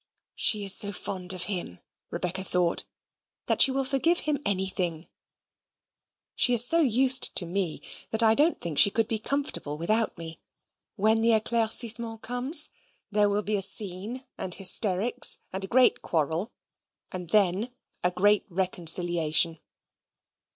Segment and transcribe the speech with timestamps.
[0.33, 1.77] She is so fond of him,
[2.09, 2.85] Rebecca thought,
[3.45, 5.07] that she will forgive him anything:
[6.33, 10.17] she is so used to me that I don't think she could be comfortable without
[10.17, 10.39] me:
[10.95, 12.71] when the eclaircissement comes
[13.11, 16.51] there will be a scene, and hysterics, and a great quarrel,
[17.11, 17.71] and then
[18.03, 19.59] a great reconciliation.